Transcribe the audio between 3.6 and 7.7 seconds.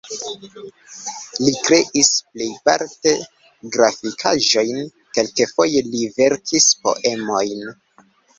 grafikaĵojn, kelkfoje li verkis poemojn.